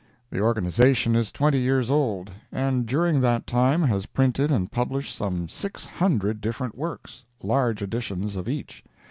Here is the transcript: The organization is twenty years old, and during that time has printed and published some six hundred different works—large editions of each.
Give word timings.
The 0.31 0.39
organization 0.41 1.15
is 1.15 1.31
twenty 1.31 1.59
years 1.59 1.91
old, 1.91 2.31
and 2.51 2.87
during 2.87 3.21
that 3.21 3.45
time 3.45 3.83
has 3.83 4.07
printed 4.07 4.49
and 4.49 4.71
published 4.71 5.15
some 5.15 5.47
six 5.47 5.85
hundred 5.85 6.41
different 6.41 6.75
works—large 6.75 7.83
editions 7.83 8.35
of 8.35 8.49
each. 8.49 8.83